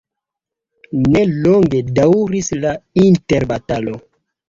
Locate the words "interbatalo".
3.07-3.99